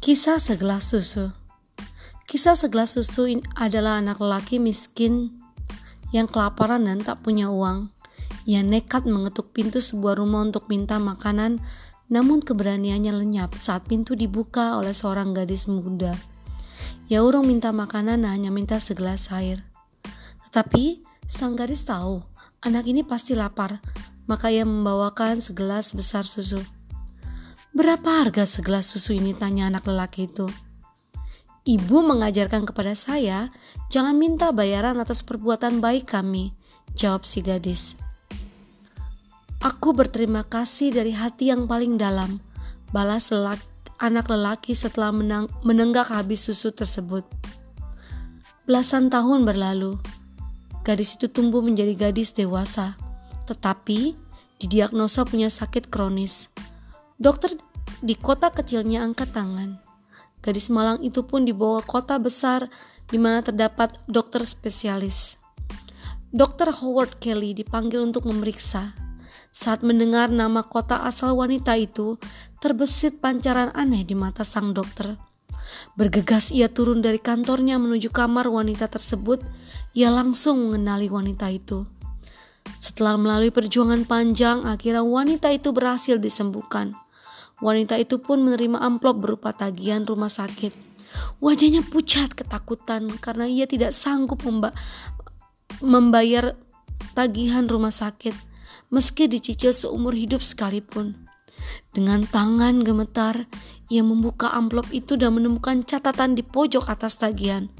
[0.00, 1.28] Kisah segelas susu
[2.24, 5.36] Kisah segelas susu ini adalah anak lelaki miskin
[6.08, 7.92] yang kelaparan dan tak punya uang.
[8.48, 11.60] Ia nekat mengetuk pintu sebuah rumah untuk minta makanan,
[12.08, 16.16] namun keberaniannya lenyap saat pintu dibuka oleh seorang gadis muda.
[17.12, 19.68] Ia urung minta makanan hanya minta segelas air.
[20.48, 22.24] Tetapi sang gadis tahu
[22.64, 23.84] anak ini pasti lapar,
[24.24, 26.79] maka ia membawakan segelas besar susu.
[27.70, 29.30] Berapa harga segelas susu ini?
[29.30, 30.50] Tanya anak lelaki itu.
[31.62, 33.54] Ibu mengajarkan kepada saya,
[33.94, 36.50] jangan minta bayaran atas perbuatan baik kami,
[36.98, 37.94] jawab si gadis.
[39.62, 42.42] Aku berterima kasih dari hati yang paling dalam,
[42.90, 43.62] balas lelaki,
[44.00, 47.22] anak lelaki setelah menang, menenggak habis susu tersebut.
[48.66, 50.00] Belasan tahun berlalu,
[50.82, 52.98] gadis itu tumbuh menjadi gadis dewasa,
[53.46, 54.16] tetapi
[54.58, 56.48] didiagnosa punya sakit kronis.
[57.20, 57.52] Dokter
[58.00, 59.76] di kota kecilnya angkat tangan.
[60.40, 62.72] Gadis malang itu pun dibawa kota besar
[63.12, 65.36] di mana terdapat dokter spesialis.
[66.32, 68.96] Dokter Howard Kelly dipanggil untuk memeriksa.
[69.52, 72.16] Saat mendengar nama kota asal wanita itu,
[72.64, 75.20] terbesit pancaran aneh di mata sang dokter.
[76.00, 79.44] Bergegas ia turun dari kantornya menuju kamar wanita tersebut.
[79.92, 81.84] Ia langsung mengenali wanita itu.
[82.80, 86.96] Setelah melalui perjuangan panjang, akhirnya wanita itu berhasil disembuhkan.
[87.60, 90.72] Wanita itu pun menerima amplop berupa tagihan rumah sakit.
[91.42, 94.72] Wajahnya pucat ketakutan karena ia tidak sanggup memba
[95.80, 96.56] membayar
[97.12, 98.50] tagihan rumah sakit
[98.90, 101.30] meski dicicil seumur hidup sekalipun.
[101.94, 103.46] Dengan tangan gemetar,
[103.90, 107.70] ia membuka amplop itu dan menemukan catatan di pojok atas tagihan.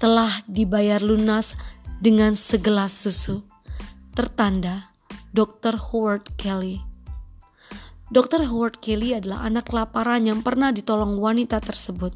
[0.00, 1.56] Telah dibayar lunas
[2.00, 3.44] dengan segelas susu.
[4.14, 4.94] Tertanda
[5.34, 5.76] Dr.
[5.90, 6.93] Howard Kelly.
[8.14, 8.46] Dr.
[8.46, 12.14] Howard Kelly adalah anak kelaparan yang pernah ditolong wanita tersebut.